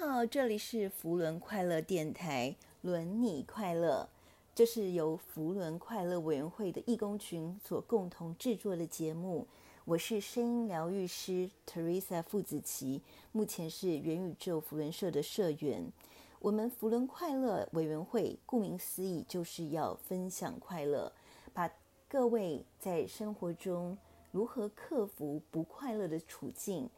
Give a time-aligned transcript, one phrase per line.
[0.00, 4.08] 好，这里是福伦快乐电台，轮你快乐。
[4.54, 9.48] 这是由福伦快乐委员会的义工群所共同制作的节目。
[9.84, 13.02] 我是声音疗愈师 Teresa 傅子琪，
[13.32, 15.90] 目前是元宇宙福伦社的社员。
[16.38, 21.12] 我们福伦快乐委员会，顾名思义，就是要分享快乐，
[21.52, 21.68] 把
[22.08, 23.98] 各位在生活中
[24.30, 26.88] 如何克服不快乐的处境，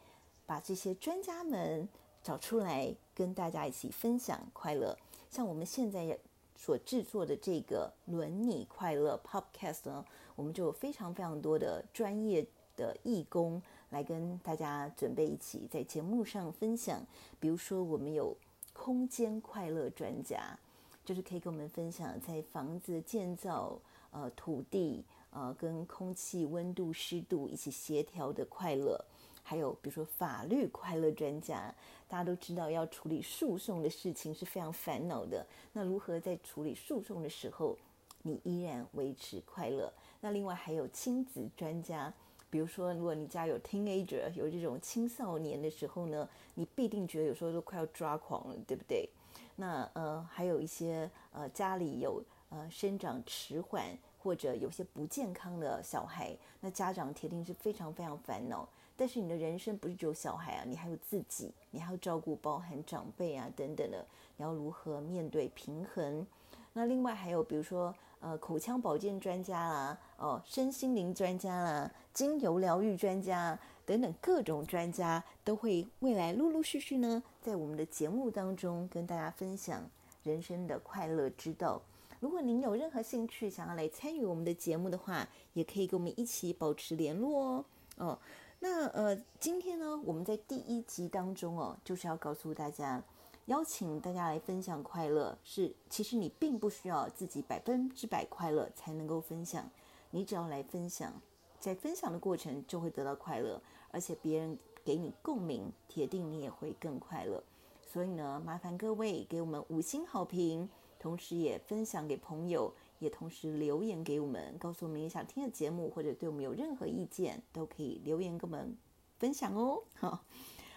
[0.44, 1.88] 把这些专家们
[2.22, 4.96] 找出来，跟大家一起分享快乐。
[5.30, 6.18] 像我们现在
[6.56, 10.04] 所制作的这个“轮你快乐 ”Podcast 呢，
[10.36, 12.46] 我们就有非常非常多的专业
[12.76, 17.00] 的义工来跟大家准备一起在节目上分享。
[17.38, 18.36] 比如说，我们有
[18.72, 20.58] 空间快乐专家，
[21.04, 23.78] 就是可以跟我们分享在房子建造、
[24.10, 29.04] 呃土地、呃跟空气温度、湿度一起协调的快乐。
[29.50, 31.74] 还有比如说法律快乐专家，
[32.06, 35.44] 大家都知道要处理诉讼的事情是非常烦恼的。
[35.72, 37.76] 那如何在处理诉讼的时候，
[38.22, 39.92] 你依然维持快乐？
[40.20, 42.14] 那另外还有亲子专家，
[42.48, 49.10] 比如说如果你家有 teenager，有这种青少年的时候呢，你必定觉得有时候都快要抓狂了，对不对？
[49.56, 58.68] 那呃还有一些呃家里有呃生长迟缓或者有些不健康的小孩，那家长铁定是非常非常烦恼。
[59.00, 64.04] 但是你的人生不是只有小孩啊，你还有自己，你还要照顾包含长辈啊等等的，
[64.36, 66.26] 你要如何面对平衡？
[66.74, 79.82] 那另外还有比如说呃口腔保健专家啦，哦身心灵专家啦，精油疗愈专家等等各种专家都会未来陆陆续续呢在我们的节目当中跟大家分享
[80.24, 81.80] 人生的快乐之道。
[82.18, 87.64] 如果您有任何兴趣想要来参与我们的节目的话，也可以跟我们一起保持联络哦。
[87.96, 88.18] 哦。
[88.62, 93.02] 那呃，今天呢，我们在第一集当中哦，就是要告诉大家，
[93.46, 99.70] 邀请大家来分享快乐，是其实你并不需要自己百分之百快乐才能够分享，
[100.10, 101.10] 你只要来分享，
[101.58, 103.58] 在分享的过程就会得到快乐，
[103.90, 107.42] 而且别人给你共鸣，铁定你也会更快乐。
[107.90, 110.68] 所以呢，麻烦各位给我们五星好评，
[110.98, 112.70] 同时也分享给朋友。
[113.00, 118.76] 也同时留言给我们，告诉我们你想听的节目，或者对我们有任何意见，都可以留言跟我们
[119.18, 119.82] 分享哦。
[119.94, 120.22] 好，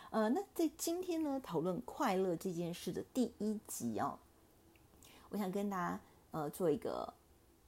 [0.10, 4.18] 呃，那在今天呢，讨论快乐这件事的第一集哦，
[5.30, 6.00] 我想跟大家
[6.32, 7.14] 呃做一个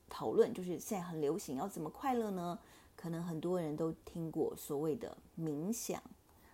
[0.09, 2.57] 讨论，就是现在很流行要怎么快乐呢？
[2.95, 6.01] 可能很多人都听过所谓的冥想，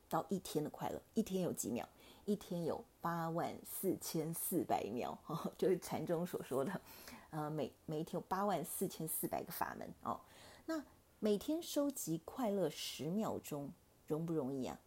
[0.09, 1.01] 到一天的快乐。
[1.13, 1.87] 一天有几秒？
[2.25, 6.81] 一天有八万四千四百秒，哦， 就是禅宗所说的，
[7.29, 10.19] 呃，每每一天有八万四千四百个法门哦。
[10.65, 10.83] 那
[11.19, 13.71] 每天收集快乐十秒钟。
[14.07, 14.79] 容不容易啊？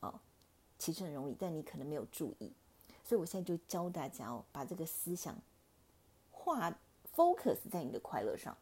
[0.00, 0.20] 哦，
[0.78, 2.52] 其实很容易，但你可能没有注意，
[3.04, 5.36] 所以我现在就教大家哦，把这个思想
[6.30, 6.70] 画
[7.14, 8.56] focus 在你的快乐上。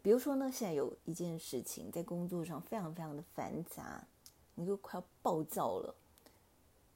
[0.00, 4.06] 比如说呢，现在有一件事情在工作上非常非常的繁杂，
[4.54, 5.94] 你就快要暴躁了。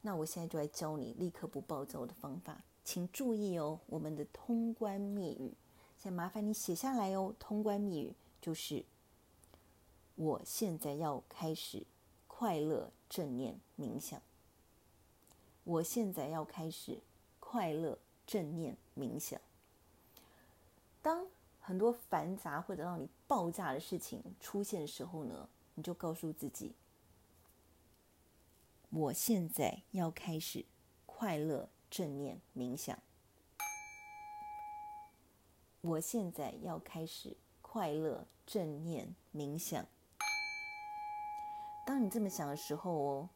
[0.01, 5.53] 那我现在就来教你立刻不暴躁的方法，请注意哦，我们的通关密语，
[5.99, 7.35] 先麻烦你写下来哦。
[7.39, 8.85] 通关密语就是：
[10.23, 11.85] 我现在要开始
[12.29, 14.23] 快乐正念冥想。
[15.65, 17.01] 我现在要开始
[17.41, 19.41] 快乐正念冥想。
[21.01, 21.27] 当
[21.59, 26.77] 很多繁杂或者让你爆炸的事情出现的时候呢，你就告诉自己：
[28.91, 30.65] 我现在要开始
[31.05, 32.97] 快乐正念冥想。
[35.81, 39.85] 我现在要开始快乐正念冥想。
[41.85, 43.29] 当你这么想的时候哦，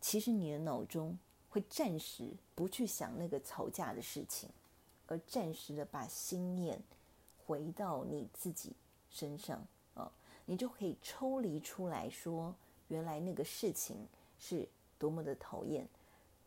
[0.00, 1.18] 其实你的脑中
[1.50, 4.50] 会暂时不去想那个吵架的事情，
[5.06, 6.82] 而暂时的把心念。
[7.46, 8.72] 回到你自己
[9.10, 9.62] 身上
[9.92, 10.10] 啊，
[10.46, 12.54] 你就可以抽离出来说，
[12.88, 14.08] 原来那个事情
[14.38, 14.66] 是
[14.98, 15.86] 多么的讨厌，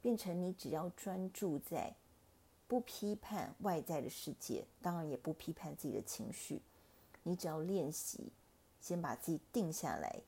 [0.01, 1.93] 变成你只要专注在
[2.67, 6.59] 不批判外在的世界，当然也不批判自己的情绪，
[7.21, 8.31] 你只要练习，
[8.81, 10.19] 先把自己定下来，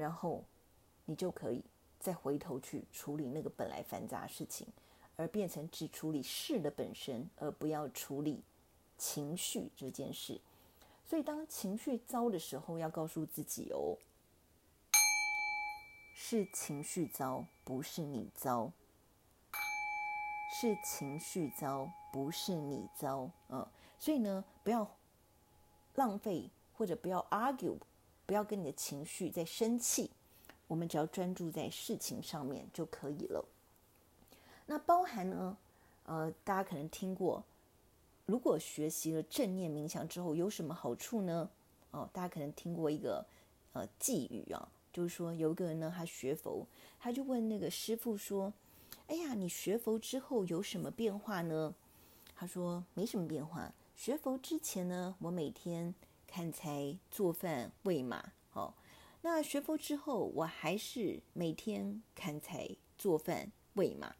[0.00, 0.42] 然后
[1.04, 1.62] 你就可以
[1.98, 4.66] 再回头去处理那个本来繁杂的事情，
[5.16, 8.42] 而变成只处理事的本身，而不要处理。
[8.96, 10.38] 情绪这件事，
[11.06, 13.96] 所以当情绪糟的时候，要告诉自己哦，
[16.14, 18.70] 是情绪糟，不是你糟；
[20.60, 23.30] 是情绪糟，不是你糟。
[23.48, 23.66] 嗯，
[23.98, 24.86] 所以呢，不要
[25.94, 27.78] 浪费或者不要 argue，
[28.30, 30.08] 不要跟你的情绪在生气。
[30.68, 33.44] 我们只要专注在事情上面就可以了。
[34.66, 35.56] 那包含呢，
[36.04, 37.42] 呃，大家可能听过。
[38.26, 41.50] 如果学习了正念冥想之后有什么好处呢？
[41.90, 43.26] 哦，大家可能听过一个
[43.72, 46.64] 呃寄语啊，就是说有一个人呢，他学佛，
[47.00, 48.52] 他就问那个师傅说
[49.10, 51.74] ：“哎呀，你学佛之后有什么变化呢？”
[52.36, 53.72] 他说：“没什么变化。
[53.96, 55.92] 学佛之前呢，我每天
[56.30, 58.32] 砍柴、做饭、喂马。
[58.52, 58.72] 哦，
[59.22, 64.14] 那学佛之后，我还是每天砍柴、做饭、喂马。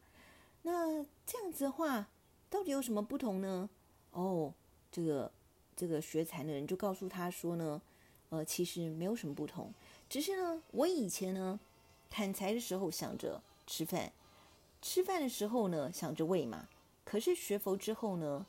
[0.63, 2.09] 那这样子的话，
[2.49, 3.69] 到底有什么不同呢？”
[4.11, 4.53] 哦，
[4.91, 5.31] 这个
[5.73, 7.81] 这个学禅的人就告诉他说呢，
[8.29, 9.73] 呃，其实没有什么不同，
[10.09, 11.57] 只是呢，我以前呢
[12.09, 14.11] 砍柴的时候想着吃饭，
[14.81, 16.67] 吃饭的时候呢想着喂马，
[17.05, 18.45] 可是学佛之后呢，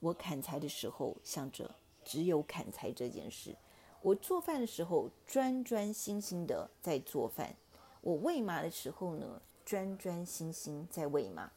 [0.00, 1.74] 我砍柴的时候想着
[2.12, 3.56] 只有砍柴这件事，
[4.02, 7.56] 我做饭的时候专专心心的在做饭，
[8.02, 11.50] 我喂马的时候呢专专心心在喂马，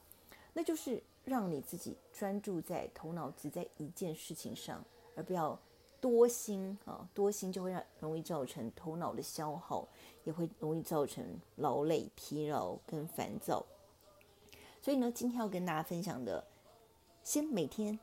[0.54, 1.04] 那就是。
[1.26, 4.86] 让你自己专注在头脑只在一件事情上，
[5.16, 5.60] 而不要
[6.00, 7.10] 多心啊！
[7.16, 9.88] 多心就会让容易造成头脑的消耗，
[10.24, 11.26] 也会容易造成
[11.56, 13.66] 劳累、疲劳跟烦躁。
[14.84, 16.46] 所以呢，今天要跟大家分享的，
[17.24, 17.98] 先每天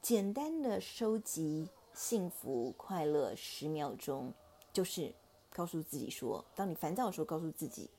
[0.00, 4.32] 简单的收集幸福快乐十秒钟，
[4.72, 5.12] 就是
[5.50, 7.90] 告诉自己说：当你烦躁的时候，告诉自己，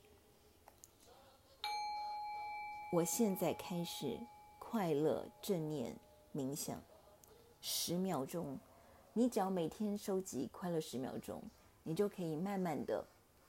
[2.92, 4.18] 我现在开始。
[4.58, 5.96] 快乐正念
[6.34, 6.82] 冥想
[7.60, 8.58] 十秒钟，
[9.12, 11.40] 你只要每天收集快乐十秒钟，
[11.84, 13.06] 你就可以慢慢的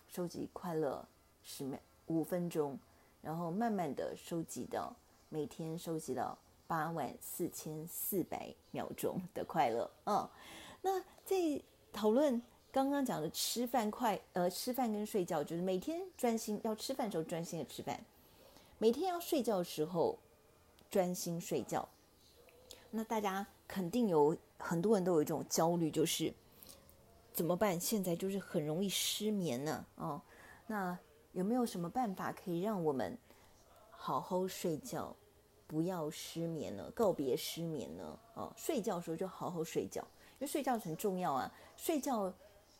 [0.08, 1.04] 收集快乐
[1.42, 2.78] 十秒五分钟，
[3.24, 4.96] 然后慢慢的收集到
[5.30, 9.90] 每天收集到八万四千四百秒钟的快乐。
[10.06, 10.30] 嗯，
[10.82, 12.42] 那在讨论
[12.72, 18.00] 刚刚讲的吃饭快呃吃饭跟睡觉，就是每天专心要吃饭的时候专心的吃饭，
[18.78, 20.18] 每天要睡觉的时候。
[20.92, 21.90] 专心睡觉，
[22.92, 26.34] 那大家肯定有很多人都有一种焦虑，就是
[27.34, 27.78] 怎么办？
[27.78, 29.86] 现在就是很容易失眠呢。
[29.96, 30.22] 哦，
[30.68, 30.98] 那
[31.34, 33.18] 有没有什么办法可以让我们
[33.92, 35.14] 好好睡觉，
[35.68, 36.92] 不要失眠呢？
[36.96, 38.20] 告别失眠呢？
[38.36, 40.02] 哦，睡觉的时候就好好睡觉，
[40.40, 41.52] 因为睡觉很重要啊。
[41.76, 42.34] 睡觉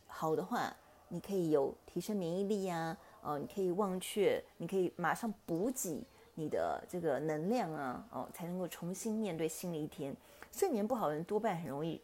[0.06, 0.74] 好的话，
[1.08, 6.04] 你可以有提升免疫力呀，哦，你可以忘却，你可以马上补给。
[6.38, 10.14] 你的这个能量啊，哦，才能够重新面对新的一天。
[10.52, 11.98] 睡眠不好的人多半很容易，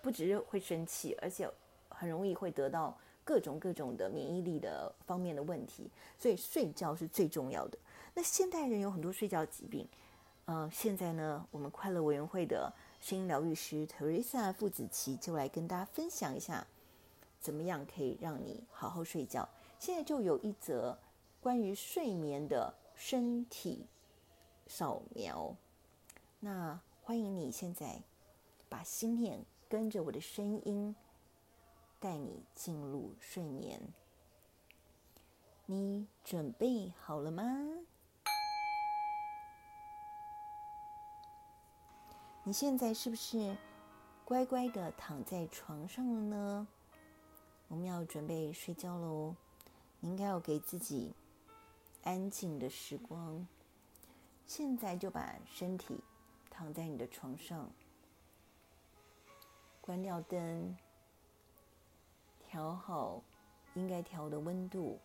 [0.00, 1.46] 不只是会生气，而且
[1.90, 5.90] 很容易会得到各种各种的免疫力的方面的问题。
[6.18, 7.76] 所以睡觉是最重要的。
[8.14, 9.86] 那现代人有很多睡觉疾病，
[10.46, 16.66] 呃，现在呢，我们快乐委员会的声音疗愈师 Teresa 傅子琪就来跟大家分享一下，
[17.40, 19.48] 怎么样可以让你好好睡觉。
[19.78, 20.98] 现在就有一则
[21.40, 22.74] 关于睡眠的。
[22.96, 23.88] 身体
[24.68, 25.56] 扫描，
[26.38, 28.00] 那欢迎你现在
[28.68, 30.94] 把心念跟着我的声音
[31.98, 33.80] 带你进入睡眠。
[35.66, 37.42] 你准备好了吗？
[42.46, 43.56] 你现在是不是
[44.22, 46.68] 乖乖的躺在床上了呢？
[47.68, 49.34] 我们要准备睡觉喽。
[49.98, 51.14] 你应该要给自己
[52.02, 53.46] 安静的时光。
[54.46, 55.98] 现在就把身体
[56.50, 57.70] 躺在你的床上，
[59.80, 60.76] 关掉灯，
[62.46, 63.22] 调好
[63.72, 65.00] 应该调的温度。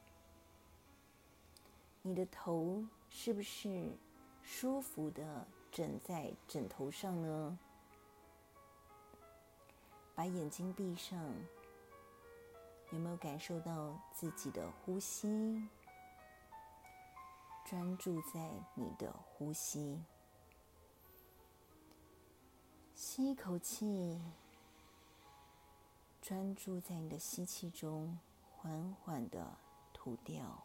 [2.01, 3.89] 你的头是不是
[4.43, 7.57] 舒服的枕在枕头上呢？
[10.15, 11.17] 把眼睛闭上，
[12.91, 15.67] 有没有感受到自己的呼吸？
[17.65, 20.01] 专注在你的呼吸，
[22.95, 24.19] 吸一口气，
[26.21, 28.17] 专注在你的吸气中，
[28.57, 29.55] 缓缓的
[29.93, 30.63] 吐掉。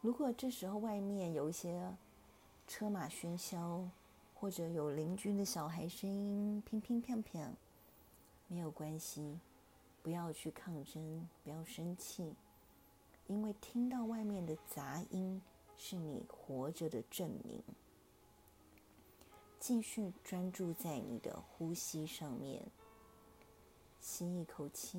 [0.00, 1.94] 如果这时候外面有一些
[2.70, 3.84] 车马喧嚣，
[4.32, 7.50] 或者有邻居的小孩声音乒乒乓乓，
[8.46, 9.40] 没有关系，
[10.04, 12.32] 不要去抗争，不要生气，
[13.26, 15.42] 因为听到外面的杂音
[15.76, 17.60] 是你活着的证明。
[19.58, 22.62] 继续专注在你的呼吸上面，
[23.98, 24.96] 吸一口气，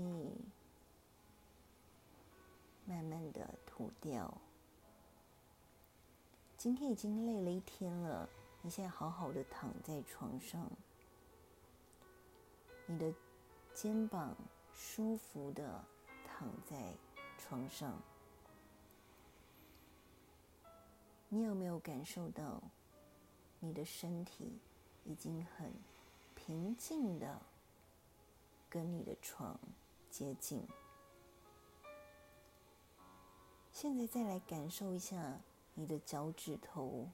[2.86, 4.38] 慢慢的吐掉。
[6.62, 8.30] 今天已经累了一天了，
[8.62, 10.70] 你现在好好的躺在床上，
[12.86, 13.12] 你的
[13.74, 14.38] 肩膀
[14.72, 15.84] 舒服的
[16.24, 16.94] 躺在
[17.36, 18.00] 床上，
[21.30, 22.62] 你有没有感受到
[23.60, 24.60] 你的身体
[25.04, 25.74] 已经很
[26.36, 27.42] 平静的
[28.70, 29.60] 跟你的床
[30.12, 30.64] 接近？
[33.72, 35.42] 现在再来感受一下。
[35.82, 37.10] 你的脚趾头，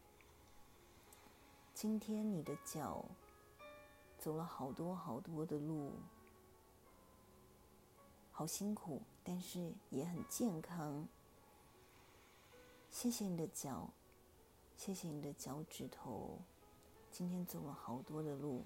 [1.73, 3.05] 今天你的脚
[4.19, 5.93] 走了好多好多的路，
[8.29, 11.07] 好辛苦，但是也很健康。
[12.91, 13.89] 谢谢你的脚，
[14.75, 16.37] 谢谢你的脚趾头，
[17.09, 18.65] 今天走了好多的路。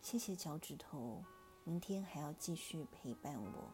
[0.00, 1.22] 谢谢脚趾头，
[1.64, 3.70] 明天还要继续陪伴我，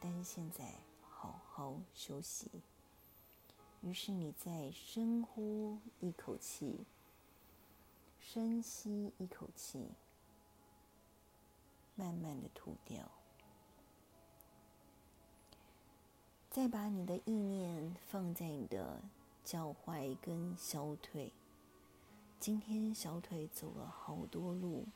[0.00, 0.74] 但是现在
[1.08, 2.50] 好好休息。
[3.82, 6.84] 于是你再深呼一口气，
[8.20, 9.86] 深吸一口气，
[11.94, 13.10] 慢慢的吐掉。
[16.50, 19.00] 再把你的意念放在你的
[19.44, 21.32] 脚踝跟小腿。
[22.40, 24.86] 今天小腿走了好多路，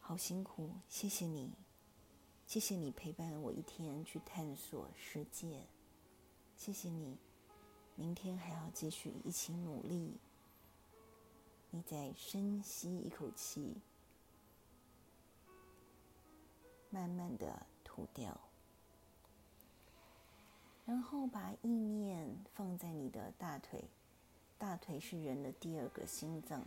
[0.00, 1.50] 好辛苦，谢谢你，
[2.46, 5.66] 谢谢你陪伴我一天去探索世界。
[6.60, 7.16] 谢谢你，
[7.96, 10.12] 明天还要继续一起努力。
[11.70, 13.78] 你再深吸一口气，
[16.90, 18.38] 慢慢的吐掉，
[20.84, 23.84] 然后把意念放在你的大腿。
[24.58, 26.62] 大腿是人的第二个心脏，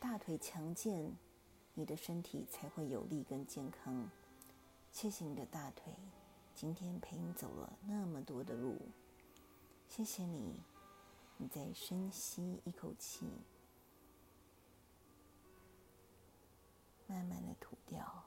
[0.00, 1.14] 大腿强健，
[1.74, 4.10] 你的身体才会有力跟健康。
[4.90, 5.94] 谢谢你的大腿。
[6.56, 8.80] 今天陪你走了那么多的路，
[9.86, 10.58] 谢谢你。
[11.36, 13.26] 你再深吸一口气，
[17.06, 18.24] 慢慢的吐掉。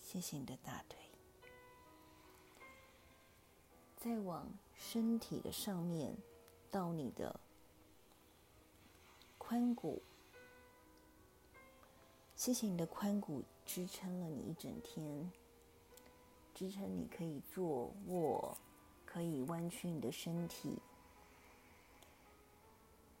[0.00, 0.98] 谢谢你的大腿。
[3.96, 6.16] 再往身体的上面，
[6.72, 7.38] 到你的
[9.38, 10.02] 髋骨。
[12.34, 15.30] 谢谢你的髋骨支撑了你一整天。
[16.54, 18.56] 支撑你可以坐卧，
[19.04, 20.78] 可以弯曲你的身体。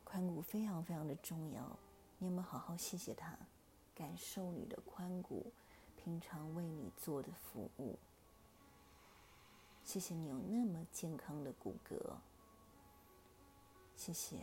[0.06, 1.76] 髋骨非常非常的重要，
[2.18, 3.36] 你有没有好好谢谢他？
[3.94, 5.52] 感受你的髋骨
[5.96, 7.98] 平常为你做的服务。
[9.82, 12.16] 谢谢你有那么健康的骨骼。
[13.96, 14.42] 谢谢。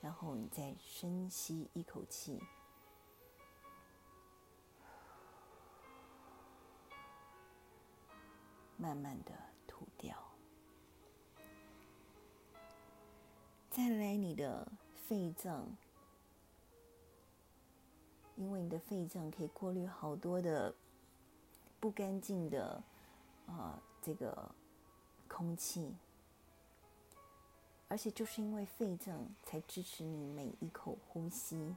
[0.00, 2.38] 然后你再深吸一口气。
[8.84, 9.32] 慢慢的
[9.66, 10.14] 吐掉，
[13.70, 14.70] 再来你的
[15.08, 15.74] 肺脏，
[18.36, 20.74] 因为你的肺脏可以过滤好多的
[21.80, 22.74] 不干净的
[23.46, 24.54] 啊、呃、这个
[25.28, 25.96] 空气，
[27.88, 31.74] 而且就是因为肺脏才支持你每一口呼吸，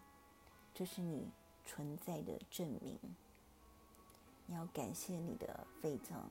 [0.74, 1.32] 这是你
[1.64, 3.00] 存在的证明。
[4.46, 6.30] 你要感谢你的肺脏。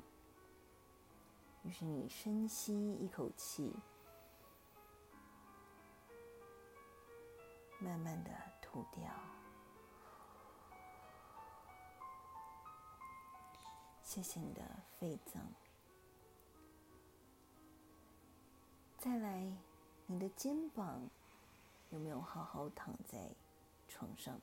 [1.66, 3.74] 于是你深吸一口气，
[7.80, 8.30] 慢慢的
[8.62, 9.02] 吐掉。
[14.00, 14.62] 谢谢你的
[14.96, 15.42] 肺脏。
[18.96, 19.52] 再来，
[20.06, 21.02] 你的肩膀
[21.90, 23.28] 有没有好好躺在
[23.88, 24.40] 床上？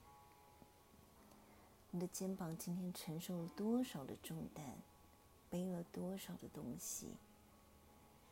[1.90, 4.78] 你的肩膀今天承受了多少的重担？
[5.54, 7.10] 背了多少的东西，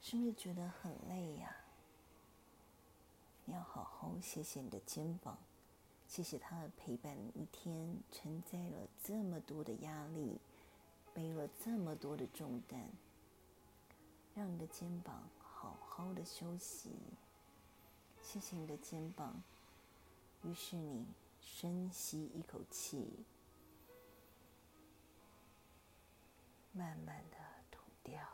[0.02, 1.56] 是不是觉得很累呀？
[3.46, 5.38] 你要好好谢谢你的肩膀，
[6.08, 10.40] 谢谢他陪伴你一天，承载了这么多的压力，
[11.14, 12.90] 背了这么多的重担，
[14.34, 16.90] 让你的肩膀好好的休息。
[18.24, 19.44] 谢谢你的肩膀。
[20.42, 21.06] 于是你
[21.40, 23.08] 深吸一口气。
[26.74, 27.38] 慢慢的
[27.70, 28.26] 吐掉，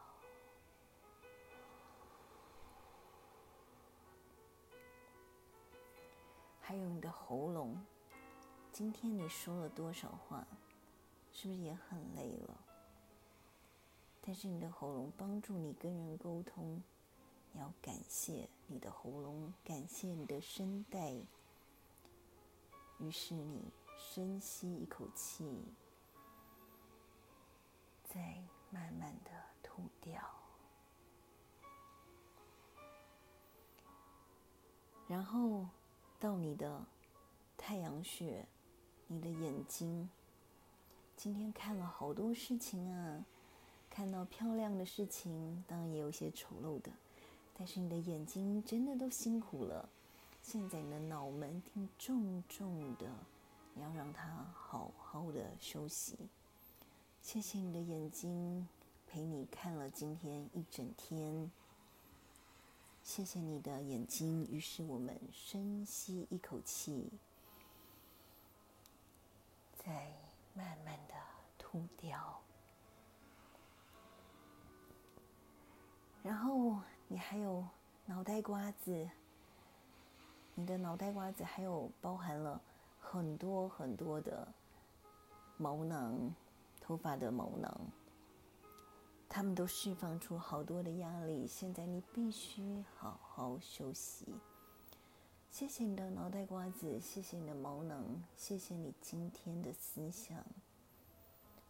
[6.61, 7.83] 还有你的喉咙，
[8.71, 10.45] 今天你说了多少话，
[11.31, 12.55] 是不是也很累了？
[14.21, 16.83] 但是你的喉咙帮助你跟人沟通，
[17.53, 21.11] 你要感谢你的喉咙，感谢你的声带。
[22.99, 25.63] 于是你深吸一口气。
[28.17, 28.33] 再
[28.71, 29.29] 慢慢的
[29.61, 30.19] 吐掉，
[35.07, 35.67] 然后
[36.19, 36.83] 到你的
[37.55, 38.43] 太阳穴，
[39.05, 40.09] 你的眼睛。
[41.15, 43.23] 今天看了好多事情啊，
[43.87, 46.91] 看到漂亮的事情，当然也有些丑陋的，
[47.53, 49.87] 但是你的眼睛真的都辛苦了。
[50.41, 53.07] 现在你的脑门挺重重的，
[53.75, 56.17] 你要让它好好的休息。
[57.27, 58.65] 谢谢你的眼睛，
[59.05, 61.51] 陪你看了今天一整天。
[63.03, 67.11] 谢谢你的眼睛，于是我们深吸一口气，
[69.77, 70.13] 再
[70.53, 71.15] 慢慢的
[71.57, 72.39] 吐掉。
[76.23, 76.77] 然后
[77.09, 77.67] 你还有
[78.05, 79.09] 脑袋瓜子，
[80.55, 82.61] 你的脑袋瓜子还有包含了
[83.01, 84.47] 很多很多的
[85.57, 86.33] 毛囊。
[86.87, 87.81] 头发的毛囊，
[89.27, 91.45] 他们都释放出好多的压力。
[91.45, 94.25] 现在你必须好好休息。
[95.51, 100.41] 谢谢你的脑袋瓜子，谢谢你的毛囊，谢谢你今天的思想。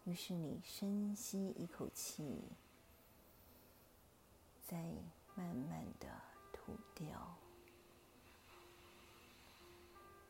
[0.04, 2.40] 于是你深吸一口气，
[4.68, 4.76] 再
[5.34, 6.06] 慢慢的
[6.52, 7.34] 吐掉。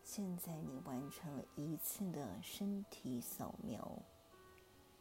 [0.03, 3.87] 现在你完成了一次的身体扫描。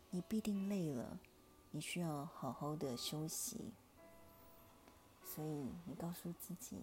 [0.10, 1.20] 你必定累了，
[1.72, 3.74] 你需要好好的休息。
[5.24, 6.82] 所以你告诉自己，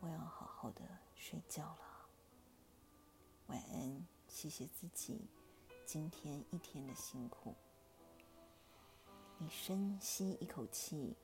[0.00, 0.82] 我要好好的
[1.16, 2.06] 睡觉了。
[3.46, 5.20] 晚安，谢谢自己
[5.86, 7.54] 今天一天的辛苦。
[9.38, 11.16] 你深吸一口气，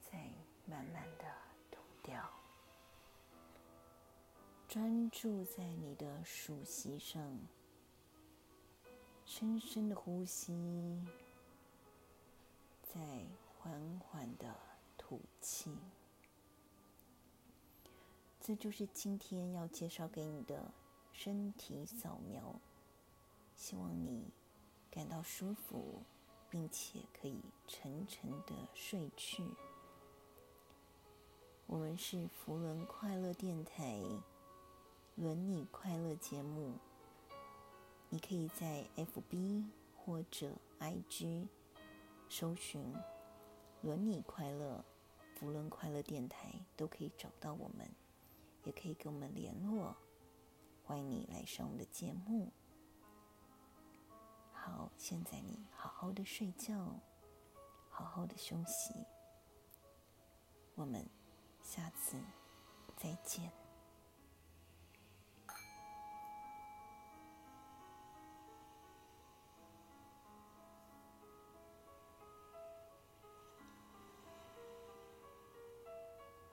[0.00, 0.18] 再
[0.64, 1.24] 慢慢的
[1.70, 2.30] 吐掉。
[4.68, 7.36] 专注在你的数息上。
[9.38, 10.98] 深深的呼吸，
[12.82, 12.98] 再
[13.58, 14.56] 缓缓的
[14.96, 15.76] 吐气。
[18.40, 20.72] 这就是今天要介绍给你的
[21.12, 22.58] 身体扫描。
[23.54, 24.24] 希望你
[24.90, 26.00] 感到舒服，
[26.48, 29.44] 并且可以沉沉的睡去。
[31.66, 34.00] 我们是扶轮快乐电台，
[35.14, 36.72] 轮你快乐节目。
[38.08, 39.64] 你可以在 FB
[39.96, 41.48] 或者 IG
[42.28, 42.94] 搜寻
[43.82, 44.84] “伦理快乐”、
[45.34, 47.90] “扶轮快乐电台”，都可以找到我们，
[48.64, 49.96] 也可以跟我们联络。
[50.84, 52.52] 欢迎你来上我们的节目。
[54.52, 57.00] 好，现在你好好的睡觉，
[57.90, 58.94] 好好的休息。
[60.74, 61.08] 我们
[61.62, 62.16] 下次
[62.96, 63.65] 再见。